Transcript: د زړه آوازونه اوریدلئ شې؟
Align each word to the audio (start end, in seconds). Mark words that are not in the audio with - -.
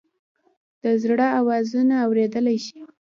د 0.81 0.83
زړه 1.01 1.27
آوازونه 1.39 1.93
اوریدلئ 2.05 2.57
شې؟ 2.65 2.79